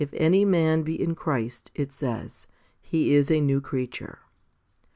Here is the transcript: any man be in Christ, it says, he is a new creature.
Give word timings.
any 0.13 0.43
man 0.43 0.81
be 0.81 0.99
in 0.99 1.13
Christ, 1.13 1.69
it 1.75 1.91
says, 1.91 2.47
he 2.81 3.13
is 3.13 3.29
a 3.29 3.39
new 3.39 3.61
creature. 3.61 4.17